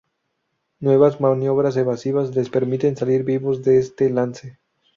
Nuevas 0.79 1.21
maniobras 1.21 1.77
evasivas 1.77 2.35
les 2.35 2.49
permiten 2.49 2.97
salir 2.97 3.23
vivos 3.23 3.61
de 3.61 3.77
este 3.77 4.09
lance. 4.09 4.57